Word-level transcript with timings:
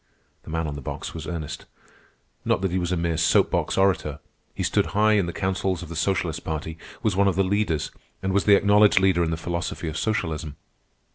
The 0.41 0.49
man 0.49 0.65
on 0.65 0.73
the 0.73 0.81
box 0.81 1.13
was 1.13 1.27
Ernest. 1.27 1.67
Not 2.43 2.61
that 2.61 2.71
he 2.71 2.79
was 2.79 2.91
a 2.91 2.97
mere 2.97 3.17
soap 3.17 3.51
box 3.51 3.77
orator. 3.77 4.17
He 4.55 4.63
stood 4.63 4.87
high 4.97 5.13
in 5.13 5.27
the 5.27 5.31
councils 5.31 5.83
of 5.83 5.89
the 5.89 5.95
socialist 5.95 6.43
party, 6.43 6.79
was 7.03 7.15
one 7.15 7.27
of 7.27 7.35
the 7.35 7.43
leaders, 7.43 7.91
and 8.23 8.33
was 8.33 8.45
the 8.45 8.55
acknowledged 8.55 8.99
leader 8.99 9.23
in 9.23 9.29
the 9.29 9.37
philosophy 9.37 9.87
of 9.87 9.97
socialism. 9.99 10.55